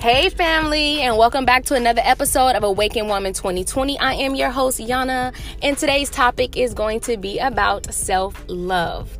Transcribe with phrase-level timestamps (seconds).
[0.00, 3.98] Hey, family, and welcome back to another episode of Awakened Woman 2020.
[3.98, 9.18] I am your host, Yana, and today's topic is going to be about self love.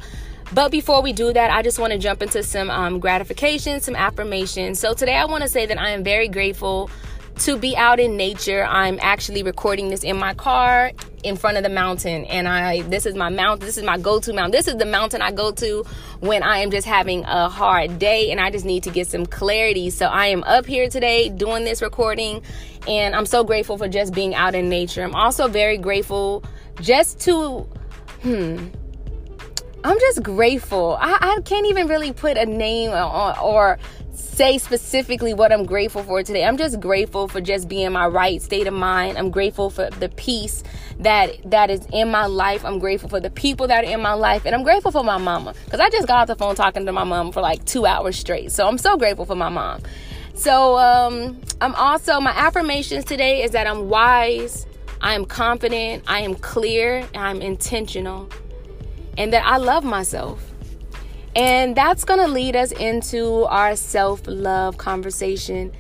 [0.55, 3.95] But before we do that, I just want to jump into some um, gratification, some
[3.95, 4.81] affirmations.
[4.81, 6.89] So, today I want to say that I am very grateful
[7.41, 8.65] to be out in nature.
[8.65, 10.93] I'm actually recording this in my car
[11.25, 12.27] in front of the mountain.
[12.27, 15.23] And I this is my mountain this is my go-to mountain this is the mountain
[15.23, 15.85] I go to
[16.21, 19.25] when I am just having a hard day and I just need to get some
[19.25, 19.89] clarity.
[19.91, 22.43] So I am up here today doing this recording
[22.87, 25.03] and I'm so grateful for just being out in nature.
[25.03, 26.45] I'm also very grateful
[26.81, 27.67] just to
[28.23, 28.69] hmm
[29.83, 30.99] I'm just grateful.
[31.01, 33.79] I, I can't even really put a name or, or
[34.21, 36.45] say specifically what I'm grateful for today.
[36.45, 39.19] I'm just grateful for just being my right state of mind.
[39.19, 40.63] I'm grateful for the peace
[41.01, 42.65] that that is in my life.
[42.65, 45.19] I'm grateful for the people that are in my life, and I'm grateful for my
[45.19, 47.87] mama because I just got off the phone talking to my mom for like two
[47.87, 48.53] hours straight.
[48.53, 49.81] So I'm so grateful for my mom.
[50.35, 54.67] So um, I'm also my affirmations today is that I'm wise,
[55.01, 58.29] I am confident, I am clear, I'm intentional,
[59.19, 60.50] and that I love myself.
[61.37, 65.73] And that's going to lead us into our self love conversation.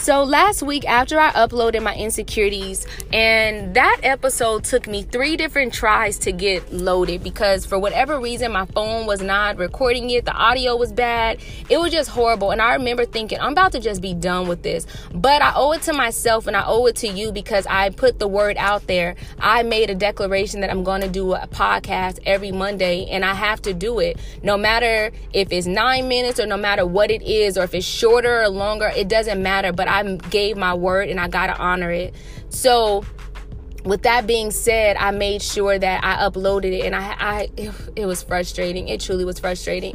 [0.00, 5.74] So last week, after I uploaded my insecurities, and that episode took me three different
[5.74, 10.24] tries to get loaded because for whatever reason, my phone was not recording it.
[10.24, 11.40] The audio was bad.
[11.68, 12.52] It was just horrible.
[12.52, 14.86] And I remember thinking, I'm about to just be done with this.
[15.12, 18.20] But I owe it to myself and I owe it to you because I put
[18.20, 19.16] the word out there.
[19.40, 23.34] I made a declaration that I'm going to do a podcast every Monday, and I
[23.34, 24.18] have to do it.
[24.44, 27.84] No matter if it's nine minutes or no matter what it is, or if it's
[27.84, 29.72] shorter or longer, it doesn't matter.
[29.72, 32.14] But I gave my word and I got to honor it.
[32.50, 33.04] So,
[33.84, 37.72] with that being said, I made sure that I uploaded it and I, I it,
[37.96, 38.88] it was frustrating.
[38.88, 39.94] It truly was frustrating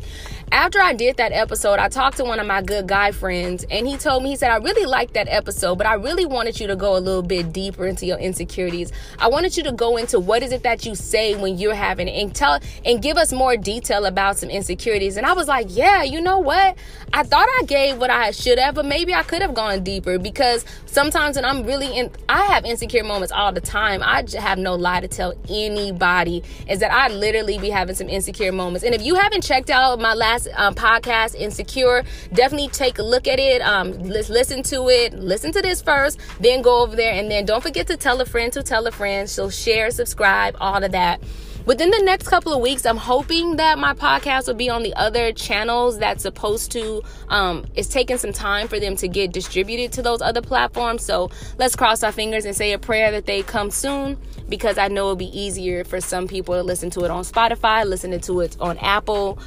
[0.54, 3.88] after I did that episode, I talked to one of my good guy friends, and
[3.88, 6.68] he told me, he said, I really liked that episode, but I really wanted you
[6.68, 8.92] to go a little bit deeper into your insecurities.
[9.18, 12.08] I wanted you to go into what is it that you say when you're having
[12.08, 15.18] and tell and give us more detail about some insecurities.
[15.18, 16.78] And I was like, yeah, you know what?
[17.14, 20.20] I thought I gave what I should have, but maybe I could have gone deeper
[20.20, 24.04] because sometimes when I'm really in, I have insecure moments all the time.
[24.04, 28.52] I have no lie to tell anybody is that I literally be having some insecure
[28.52, 28.86] moments.
[28.86, 32.04] And if you haven't checked out my last um, podcast, Insecure.
[32.34, 33.62] Definitely take a look at it.
[33.62, 35.14] Um, let's listen to it.
[35.14, 38.26] Listen to this first, then go over there, and then don't forget to tell a
[38.26, 39.30] friend to tell a friend.
[39.30, 41.22] So share, subscribe, all of that.
[41.66, 44.94] Within the next couple of weeks, I'm hoping that my podcast will be on the
[44.96, 49.94] other channels that's supposed to, um, it's taking some time for them to get distributed
[49.94, 51.06] to those other platforms.
[51.06, 54.18] So let's cross our fingers and say a prayer that they come soon
[54.50, 57.86] because I know it'll be easier for some people to listen to it on Spotify,
[57.86, 59.40] listening to it on Apple.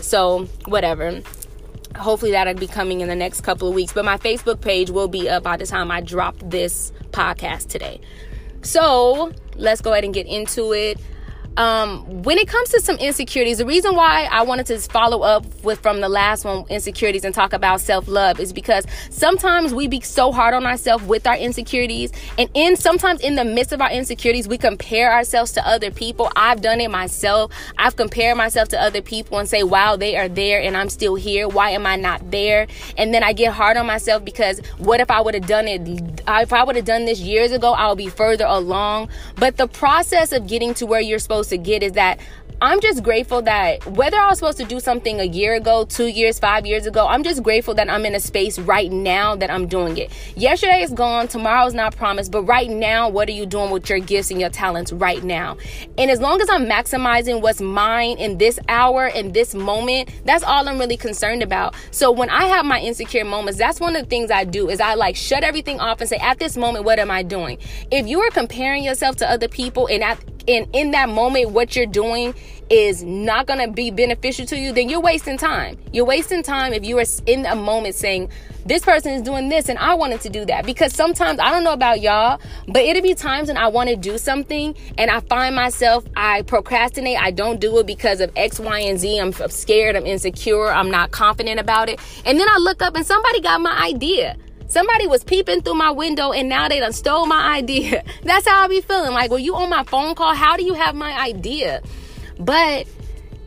[0.00, 1.22] So, whatever.
[1.96, 3.92] Hopefully, that'll be coming in the next couple of weeks.
[3.92, 8.00] But my Facebook page will be up by the time I drop this podcast today.
[8.62, 10.98] So, let's go ahead and get into it
[11.56, 15.44] um, when it comes to some insecurities, the reason why I wanted to follow up
[15.64, 19.88] with from the last one, insecurities, and talk about self love is because sometimes we
[19.88, 23.80] be so hard on ourselves with our insecurities, and in sometimes in the midst of
[23.80, 26.30] our insecurities, we compare ourselves to other people.
[26.36, 27.52] I've done it myself.
[27.76, 31.16] I've compared myself to other people and say, "Wow, they are there, and I'm still
[31.16, 31.48] here.
[31.48, 35.10] Why am I not there?" And then I get hard on myself because what if
[35.10, 35.82] I would have done it?
[36.28, 39.08] If I would have done this years ago, I would be further along.
[39.36, 42.20] But the process of getting to where you're supposed supposed to get is that
[42.62, 46.08] I'm just grateful that whether I was supposed to do something a year ago, two
[46.08, 49.50] years, five years ago, I'm just grateful that I'm in a space right now that
[49.50, 50.12] I'm doing it.
[50.36, 53.88] Yesterday is gone, tomorrow is not promised, but right now, what are you doing with
[53.88, 55.56] your gifts and your talents right now?
[55.96, 60.44] And as long as I'm maximizing what's mine in this hour, in this moment, that's
[60.44, 61.74] all I'm really concerned about.
[61.92, 64.82] So when I have my insecure moments, that's one of the things I do is
[64.82, 67.56] I like shut everything off and say, at this moment, what am I doing?
[67.90, 71.76] If you are comparing yourself to other people and at and in that moment what
[71.76, 72.34] you're doing
[72.68, 75.76] is not going to be beneficial to you then you're wasting time.
[75.92, 78.30] You're wasting time if you are in a moment saying
[78.66, 80.66] this person is doing this and I wanted to do that.
[80.66, 83.96] Because sometimes I don't know about y'all but it'll be times when I want to
[83.96, 88.60] do something and I find myself I procrastinate I don't do it because of X
[88.60, 91.98] Y and Z I'm scared I'm insecure I'm not confident about it.
[92.24, 94.36] And then I look up and somebody got my idea
[94.70, 98.04] Somebody was peeping through my window and now they done stole my idea.
[98.22, 99.12] That's how I be feeling.
[99.12, 100.32] Like, well, you on my phone call?
[100.32, 101.82] How do you have my idea?
[102.38, 102.86] But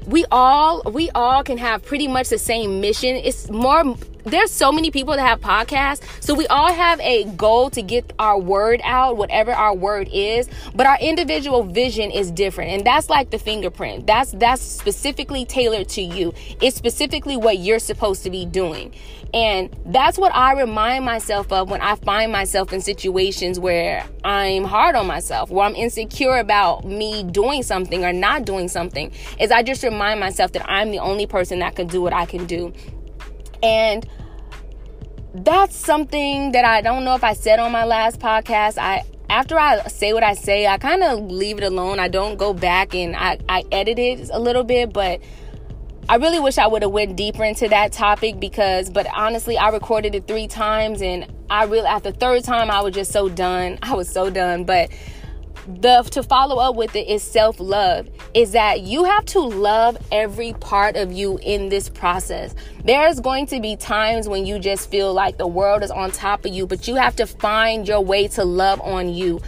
[0.05, 3.15] we all we all can have pretty much the same mission.
[3.15, 6.01] It's more there's so many people that have podcasts.
[6.21, 10.49] So we all have a goal to get our word out, whatever our word is,
[10.75, 12.71] but our individual vision is different.
[12.71, 14.07] And that's like the fingerprint.
[14.07, 16.33] That's that's specifically tailored to you.
[16.61, 18.93] It's specifically what you're supposed to be doing.
[19.33, 24.63] And that's what I remind myself of when I find myself in situations where I'm
[24.63, 29.11] hard on myself, where I'm insecure about me doing something or not doing something.
[29.39, 32.27] Is I just remind myself that I'm the only person that can do what I
[32.27, 32.73] can do.
[33.63, 34.07] And
[35.33, 38.77] that's something that I don't know if I said on my last podcast.
[38.77, 41.99] I after I say what I say, I kind of leave it alone.
[41.99, 45.21] I don't go back and I, I edit it a little bit, but
[46.07, 49.69] I really wish I would have went deeper into that topic because but honestly I
[49.69, 53.79] recorded it 3 times and I really after third time I was just so done.
[53.83, 54.91] I was so done, but
[55.67, 60.53] the to follow up with it is self-love is that you have to love every
[60.53, 62.53] part of you in this process.
[62.83, 66.45] There's going to be times when you just feel like the world is on top
[66.45, 69.41] of you but you have to find your way to love on you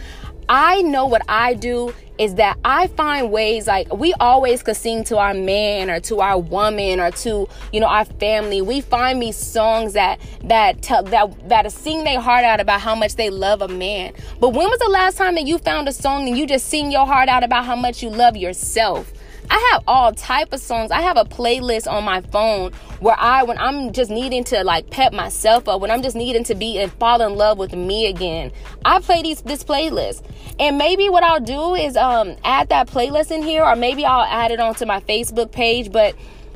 [0.48, 5.04] I know what I do is that I find ways like we always could sing
[5.04, 8.62] to our man or to our woman or to you know our family.
[8.62, 12.94] We find me songs that that tell that that sing their heart out about how
[12.94, 14.12] much they love a man.
[14.40, 16.90] But when was the last time that you found a song and you just sing
[16.90, 19.12] your heart out about how much you love yourself?
[19.50, 20.90] I have all type of songs.
[20.90, 24.90] I have a playlist on my phone where I when I'm just needing to like
[24.90, 28.06] pep myself up, when I'm just needing to be and fall in love with me
[28.06, 28.52] again.
[28.84, 30.22] I play these this playlist.
[30.58, 34.24] And maybe what I'll do is um add that playlist in here or maybe I'll
[34.24, 36.14] add it onto my Facebook page, but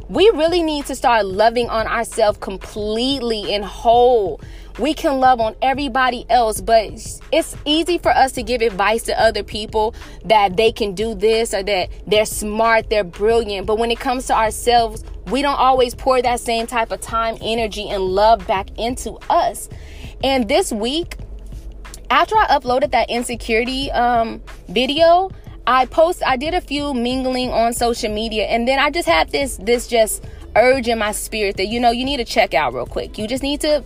[0.09, 4.41] we really need to start loving on ourselves completely and whole
[4.81, 6.91] we can love on everybody else, but
[7.33, 9.95] it's easy for us to give advice to other people
[10.25, 13.67] that they can do this or that they're smart, they're brilliant.
[13.67, 17.37] But when it comes to ourselves, we don't always pour that same type of time,
[17.41, 19.69] energy, and love back into us.
[20.25, 21.17] And this week,
[22.11, 25.31] after I uploaded that insecurity um, video,
[25.67, 29.31] I post I did a few mingling on social media and then I just had
[29.31, 30.25] this this just
[30.57, 33.19] urge in my spirit that you know you need to check out real quick.
[33.19, 33.85] You just need to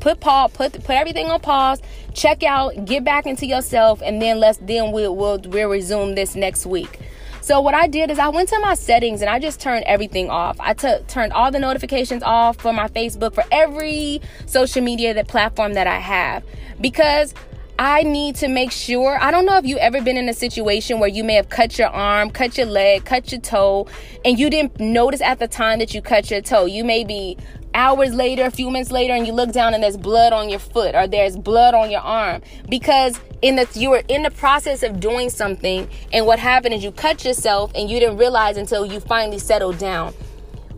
[0.00, 1.80] put pause, put put everything on pause,
[2.14, 6.34] check out, get back into yourself, and then let's then we'll we'll, we'll resume this
[6.34, 6.98] next week.
[7.40, 10.28] So what I did is I went to my settings and I just turned everything
[10.28, 10.58] off.
[10.60, 15.28] I t- turned all the notifications off for my Facebook, for every social media that
[15.28, 16.44] platform that I have,
[16.80, 17.32] because
[17.80, 19.16] I need to make sure.
[19.22, 21.78] I don't know if you ever been in a situation where you may have cut
[21.78, 23.86] your arm, cut your leg, cut your toe,
[24.24, 26.64] and you didn't notice at the time that you cut your toe.
[26.64, 27.36] You may be
[27.74, 30.58] hours later, a few minutes later, and you look down and there's blood on your
[30.58, 34.82] foot or there's blood on your arm because in the you were in the process
[34.82, 38.86] of doing something, and what happened is you cut yourself and you didn't realize until
[38.86, 40.12] you finally settled down.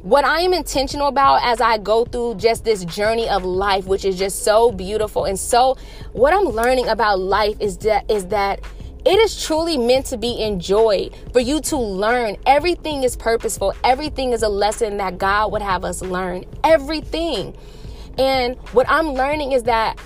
[0.02, 4.06] What I am intentional about as I go through just this journey of life, which
[4.06, 5.76] is just so beautiful and so,
[6.12, 8.60] what I'm learning about life is that is that
[9.04, 12.38] it is truly meant to be enjoyed for you to learn.
[12.46, 13.74] Everything is purposeful.
[13.84, 16.46] Everything is a lesson that God would have us learn.
[16.64, 17.54] Everything.
[18.16, 19.98] And what I'm learning is that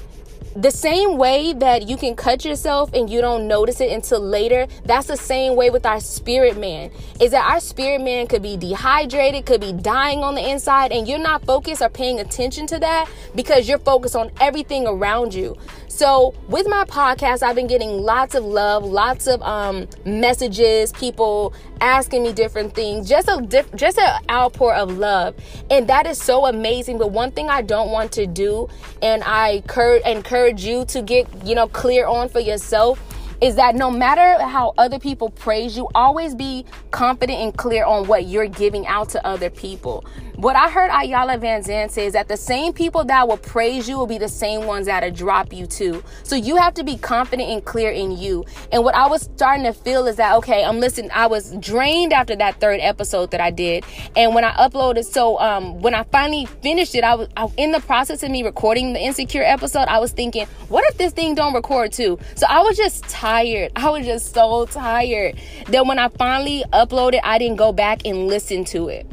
[0.56, 4.66] the same way that you can cut yourself and you don't notice it until later
[4.84, 6.90] that's the same way with our spirit man.
[7.20, 11.08] Is that our spirit man could be dehydrated could be dying on the inside and
[11.08, 15.56] you're not focused or paying attention to that because you're focused on everything around you.
[15.88, 21.54] So with my podcast i've been getting lots of love lots of um, messages people
[21.80, 25.34] asking me different things just a diff- just an outpour of love.
[25.70, 28.68] And that is so amazing but one thing i don't want to do
[29.02, 33.00] and i cur- encourage encourage you to get, you know, clear on for yourself
[33.40, 38.06] is that no matter how other people praise you, always be confident and clear on
[38.06, 40.04] what you're giving out to other people.
[40.36, 43.96] What I heard Iyanla Vanzant say is that the same people that will praise you
[43.96, 46.02] will be the same ones that'll drop you too.
[46.24, 48.44] So you have to be confident and clear in you.
[48.72, 51.10] And what I was starting to feel is that okay, I'm listening.
[51.12, 53.84] I was drained after that third episode that I did,
[54.16, 57.70] and when I uploaded, so um, when I finally finished it, I was I, in
[57.70, 59.86] the process of me recording the insecure episode.
[59.86, 62.18] I was thinking, what if this thing don't record too?
[62.34, 63.33] So I was just tired.
[63.34, 68.28] I was just so tired that when I finally uploaded, I didn't go back and
[68.28, 69.06] listen to it.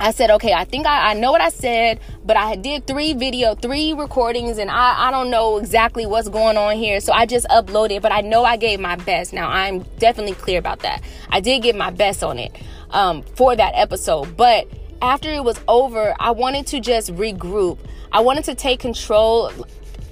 [0.00, 3.12] I said, okay, I think I, I know what I said, but I did three
[3.12, 6.98] video, three recordings, and I, I don't know exactly what's going on here.
[7.00, 9.32] So I just uploaded, but I know I gave my best.
[9.32, 11.02] Now I'm definitely clear about that.
[11.28, 12.56] I did give my best on it
[12.90, 14.36] um, for that episode.
[14.36, 14.66] But
[15.00, 17.78] after it was over, I wanted to just regroup.
[18.10, 19.52] I wanted to take control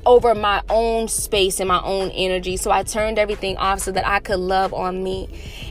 [0.07, 2.57] over my own space and my own energy.
[2.57, 5.29] So I turned everything off so that I could love on me.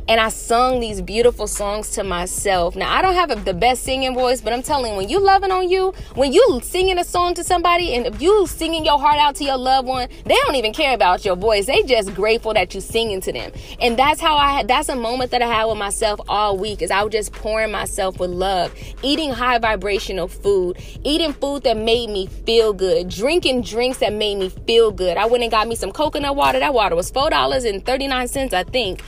[0.10, 2.76] and I sung these beautiful songs to myself.
[2.76, 5.20] Now, I don't have a, the best singing voice, but I'm telling you, when you
[5.20, 9.20] loving on you, when you singing a song to somebody and you singing your heart
[9.20, 11.68] out to your loved one, they don't even care about your voice.
[11.68, 13.52] They just grateful that you singing to them.
[13.80, 16.90] And that's how I that's a moment that I had with myself all week is
[16.90, 22.10] I was just pouring myself with love, eating high vibrational food, eating food that made
[22.10, 25.18] me feel good, drinking drinks that made me feel good.
[25.18, 26.60] I went and got me some coconut water.
[26.60, 29.02] That water was $4.39, I think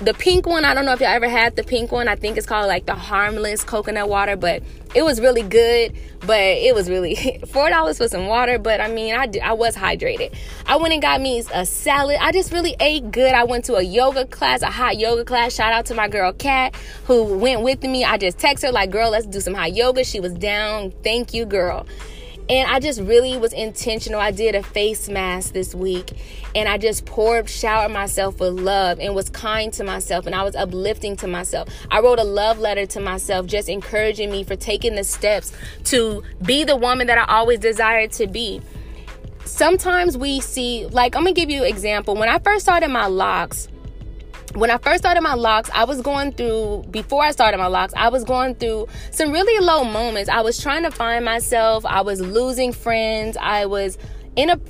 [0.00, 2.06] the pink one, I don't know if y'all ever had the pink one.
[2.06, 4.62] I think it's called like the harmless coconut water, but
[4.94, 5.94] it was really good.
[6.20, 8.58] But it was really four dollars for some water.
[8.58, 10.36] But I mean, I I was hydrated.
[10.66, 12.18] I went and got me a salad.
[12.20, 13.32] I just really ate good.
[13.32, 15.54] I went to a yoga class, a hot yoga class.
[15.54, 18.04] Shout out to my girl Kat who went with me.
[18.04, 20.92] I just text her like, "Girl, let's do some hot yoga." She was down.
[21.02, 21.86] Thank you, girl.
[22.48, 24.20] And I just really was intentional.
[24.20, 26.12] I did a face mask this week
[26.54, 30.44] and I just poured, showered myself with love and was kind to myself and I
[30.44, 31.68] was uplifting to myself.
[31.90, 35.52] I wrote a love letter to myself, just encouraging me for taking the steps
[35.84, 38.60] to be the woman that I always desired to be.
[39.44, 42.14] Sometimes we see, like, I'm gonna give you an example.
[42.14, 43.68] When I first started my locks,
[44.56, 47.92] when I first started my locks, I was going through, before I started my locks,
[47.94, 50.30] I was going through some really low moments.
[50.30, 51.84] I was trying to find myself.
[51.84, 53.36] I was losing friends.
[53.38, 53.98] I was
[54.34, 54.60] in a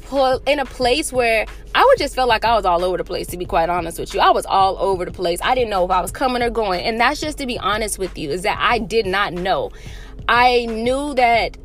[0.46, 3.28] in a place where I would just feel like I was all over the place
[3.28, 4.20] to be quite honest with you.
[4.20, 5.38] I was all over the place.
[5.42, 6.84] I didn't know if I was coming or going.
[6.84, 9.70] And that's just to be honest with you is that I did not know.
[10.28, 11.56] I knew that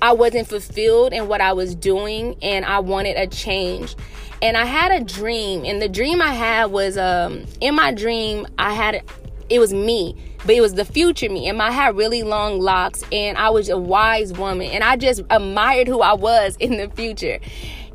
[0.00, 3.96] I wasn't fulfilled in what I was doing and I wanted a change
[4.44, 8.46] and I had a dream, and the dream I had was um in my dream
[8.58, 9.02] I had
[9.48, 13.02] it was me, but it was the future me, and I had really long locks,
[13.10, 16.90] and I was a wise woman, and I just admired who I was in the
[16.90, 17.40] future.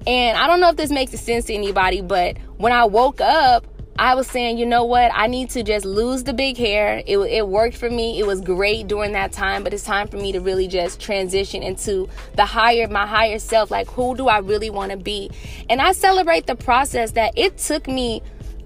[0.07, 3.67] And I don't know if this makes sense to anybody, but when I woke up,
[3.99, 5.11] I was saying, you know what?
[5.13, 7.03] I need to just lose the big hair.
[7.05, 8.17] It, it worked for me.
[8.17, 11.61] It was great during that time, but it's time for me to really just transition
[11.61, 13.69] into the higher, my higher self.
[13.69, 15.29] Like, who do I really want to be?
[15.69, 18.23] And I celebrate the process that it took me.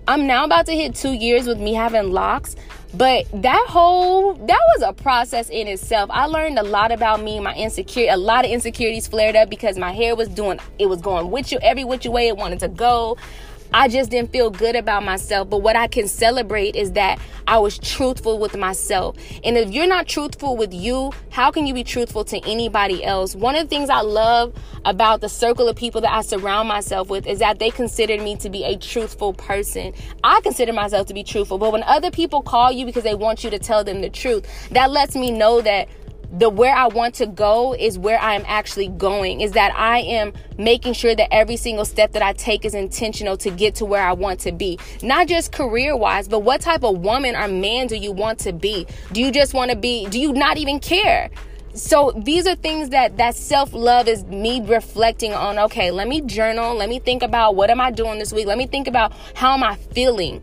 [0.07, 2.55] I'm now about to hit two years with me having locks,
[2.93, 6.11] but that whole that was a process in itself.
[6.13, 9.79] I learned a lot about me, my insecurity, a lot of insecurities flared up because
[9.79, 12.67] my hair was doing it was going with you every which way it wanted to
[12.67, 13.17] go.
[13.73, 15.49] I just didn't feel good about myself.
[15.49, 19.17] But what I can celebrate is that I was truthful with myself.
[19.43, 23.35] And if you're not truthful with you, how can you be truthful to anybody else?
[23.35, 24.53] One of the things I love
[24.85, 28.35] about the circle of people that I surround myself with is that they consider me
[28.37, 29.93] to be a truthful person.
[30.23, 31.57] I consider myself to be truthful.
[31.57, 34.45] But when other people call you because they want you to tell them the truth,
[34.71, 35.89] that lets me know that
[36.33, 39.41] the where I want to go is where I am actually going.
[39.41, 43.37] Is that I am making sure that every single step that I take is intentional
[43.37, 44.79] to get to where I want to be.
[45.01, 48.51] Not just career wise, but what type of woman or man do you want to
[48.51, 48.87] be?
[49.11, 51.29] Do you just want to be, do you not even care?
[51.75, 56.75] so these are things that that self-love is me reflecting on okay let me journal
[56.75, 59.53] let me think about what am i doing this week let me think about how
[59.53, 60.39] am i feeling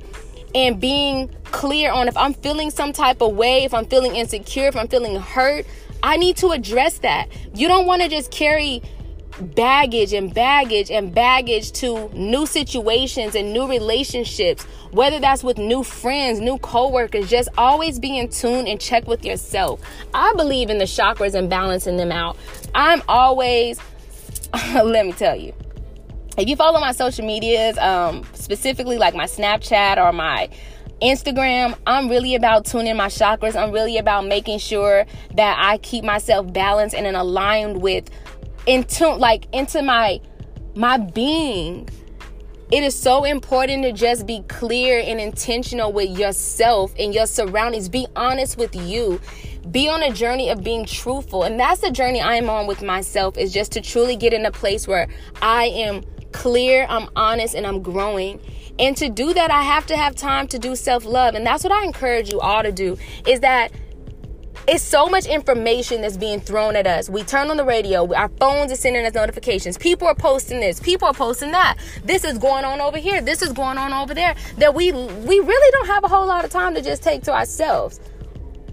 [0.56, 4.66] and being clear on if i'm feeling some type of way if i'm feeling insecure
[4.66, 5.64] if i'm feeling hurt
[6.02, 7.28] I need to address that.
[7.54, 8.82] You don't want to just carry
[9.40, 15.82] baggage and baggage and baggage to new situations and new relationships, whether that's with new
[15.82, 19.80] friends, new coworkers, just always be in tune and check with yourself.
[20.14, 22.36] I believe in the chakras and balancing them out.
[22.74, 23.80] I'm always,
[24.74, 25.54] let me tell you,
[26.36, 30.48] if you follow my social medias, um, specifically like my Snapchat or my
[31.00, 33.56] Instagram, I'm really about tuning my chakras.
[33.56, 38.10] I'm really about making sure that I keep myself balanced and aligned with
[38.66, 40.20] in tune like into my
[40.74, 41.88] my being.
[42.70, 47.88] It is so important to just be clear and intentional with yourself and your surroundings.
[47.88, 49.20] Be honest with you.
[49.72, 51.42] Be on a journey of being truthful.
[51.42, 54.52] And that's the journey I'm on with myself is just to truly get in a
[54.52, 55.08] place where
[55.42, 58.40] I am clear, I'm honest, and I'm growing.
[58.78, 61.34] And to do that, I have to have time to do self love.
[61.34, 62.96] And that's what I encourage you all to do
[63.26, 63.72] is that
[64.68, 67.08] it's so much information that's being thrown at us.
[67.08, 69.76] We turn on the radio, our phones are sending us notifications.
[69.76, 71.76] People are posting this, people are posting that.
[72.04, 74.34] This is going on over here, this is going on over there.
[74.58, 77.32] That we we really don't have a whole lot of time to just take to
[77.32, 78.00] ourselves.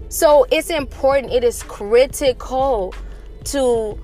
[0.08, 2.94] So it's important, it is critical
[3.44, 3.98] to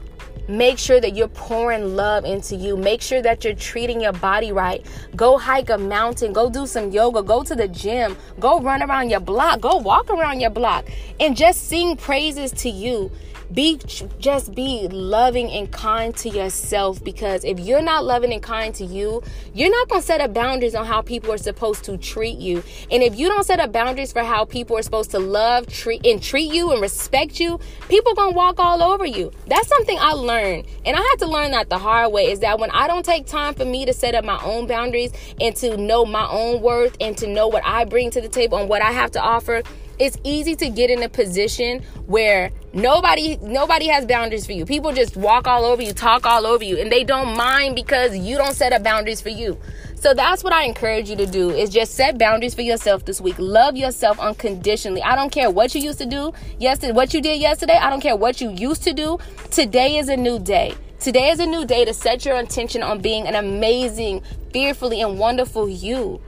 [0.49, 2.77] Make sure that you're pouring love into you.
[2.77, 4.85] Make sure that you're treating your body right.
[5.17, 6.33] Go hike a mountain.
[6.33, 7.23] Go do some yoga.
[7.23, 8.17] Go to the gym.
[8.39, 9.61] Go run around your block.
[9.61, 10.87] Go walk around your block
[11.19, 13.11] and just sing praises to you
[13.55, 13.79] be
[14.19, 18.85] just be loving and kind to yourself because if you're not loving and kind to
[18.85, 22.39] you you're not going to set up boundaries on how people are supposed to treat
[22.39, 22.63] you.
[22.91, 26.05] And if you don't set up boundaries for how people are supposed to love treat
[26.05, 29.31] and treat you and respect you people going to walk all over you.
[29.47, 30.67] That's something i learned.
[30.85, 33.27] And i had to learn that the hard way is that when i don't take
[33.27, 36.97] time for me to set up my own boundaries and to know my own worth
[37.01, 39.63] and to know what i bring to the table and what i have to offer
[39.99, 44.65] it's easy to get in a position where nobody nobody has boundaries for you.
[44.65, 48.17] People just walk all over you talk all over you and they don't mind because
[48.17, 49.59] you don't set up boundaries for you.
[49.95, 53.21] So that's what i encourage you to do is just set boundaries for yourself this
[53.21, 53.37] week.
[53.39, 55.03] Love yourself unconditionally.
[55.03, 57.77] I don't care what you used to do yesterday what you did yesterday.
[57.77, 59.19] I don't care what you used to do.
[59.51, 60.75] Today is a new day.
[61.01, 64.23] Today is a new day to set your intention on being an amazing
[64.53, 66.21] fearfully and wonderful you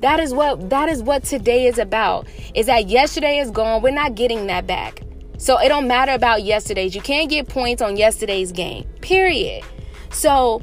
[0.00, 2.26] that is what that is what today is about.
[2.54, 3.82] Is that yesterday is gone.
[3.82, 5.02] We're not getting that back.
[5.38, 6.94] So it don't matter about yesterday's.
[6.94, 8.84] You can't get points on yesterday's game.
[9.00, 9.64] Period.
[10.10, 10.62] So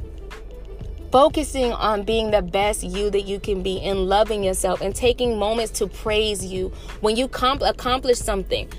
[1.10, 5.38] focusing on being the best you that you can be and loving yourself and taking
[5.38, 6.68] moments to praise you
[7.00, 8.70] when you comp- accomplish something.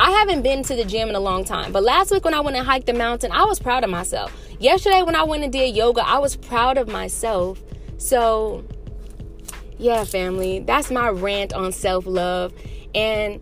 [0.00, 2.40] I haven't been to the gym in a long time, but last week when I
[2.40, 4.32] went and hiked the mountain, I was proud of myself.
[4.60, 7.60] Yesterday when I went and did yoga, I was proud of myself.
[7.96, 8.64] So
[9.78, 12.52] yeah, family, that's my rant on self love.
[12.94, 13.40] And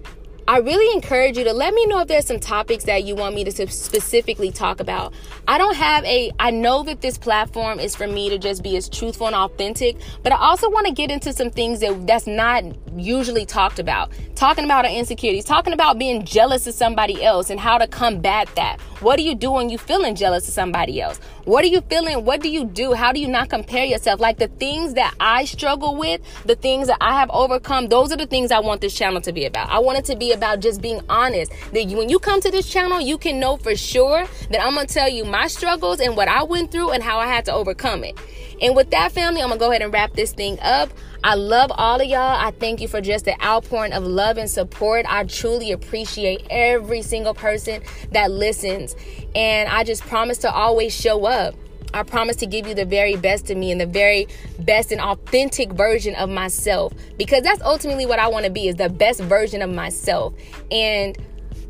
[0.49, 3.35] I really encourage you to let me know if there's some topics that you want
[3.35, 5.13] me to specifically talk about.
[5.49, 8.77] I don't have a, I know that this platform is for me to just be
[8.77, 12.29] as truthful and authentic, but I also want to get into some things that that's
[12.29, 12.63] not
[12.97, 14.13] usually talked about.
[14.37, 18.49] Talking about our insecurities, talking about being jealous of somebody else and how to combat
[18.55, 18.81] that.
[19.01, 21.19] What do you do when you feeling jealous of somebody else?
[21.45, 22.25] What are you feeling?
[22.25, 22.93] What do you do?
[22.93, 24.21] How do you not compare yourself?
[24.21, 28.17] Like the things that I struggle with, the things that I have overcome, those are
[28.17, 29.69] the things I want this channel to be about.
[29.71, 31.51] I want it to be about just being honest.
[31.73, 34.93] That when you come to this channel, you can know for sure that I'm to
[34.93, 38.05] tell you my struggles and what I went through and how I had to overcome
[38.05, 38.19] it.
[38.61, 40.91] And with that, family, I'm to go ahead and wrap this thing up.
[41.25, 42.21] I love all of y'all.
[42.21, 45.05] I thank you for just the outpouring of love and support.
[45.09, 48.95] I truly appreciate every single person that listens.
[49.35, 51.55] And I just promise to always show up.
[51.97, 54.29] I promise to give you the very best of me and the very
[54.61, 58.77] best and authentic version of myself because that's ultimately what I want to be is
[58.77, 60.35] the best version of myself.
[60.71, 61.17] And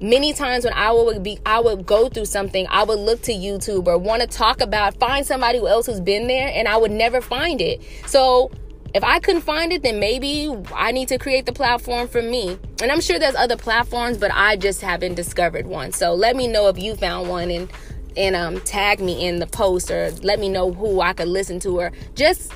[0.00, 3.32] many times when I would be I would go through something, I would look to
[3.32, 6.90] YouTube or want to talk about find somebody else who's been there and I would
[6.90, 7.80] never find it.
[8.06, 8.50] So
[8.94, 12.58] if I couldn't find it, then maybe I need to create the platform for me.
[12.82, 15.92] And I'm sure there's other platforms, but I just haven't discovered one.
[15.92, 17.70] So let me know if you found one and
[18.16, 21.60] and um, tag me in the post or let me know who I could listen
[21.60, 22.52] to or just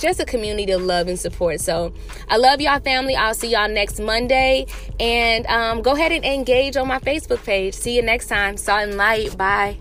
[0.00, 1.60] just a community of love and support.
[1.60, 1.92] So
[2.28, 3.14] I love y'all family.
[3.14, 4.66] I'll see y'all next Monday.
[4.98, 7.74] And um, go ahead and engage on my Facebook page.
[7.74, 8.56] See you next time.
[8.56, 9.36] Salt and light.
[9.36, 9.78] Bye.